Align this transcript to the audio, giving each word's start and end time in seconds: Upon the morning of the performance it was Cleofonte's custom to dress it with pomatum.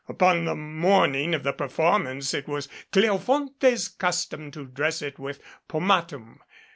Upon 0.09 0.45
the 0.45 0.55
morning 0.55 1.35
of 1.35 1.43
the 1.43 1.53
performance 1.53 2.33
it 2.33 2.47
was 2.47 2.67
Cleofonte's 2.91 3.87
custom 3.87 4.49
to 4.49 4.65
dress 4.65 5.03
it 5.03 5.19
with 5.19 5.39
pomatum. 5.69 6.39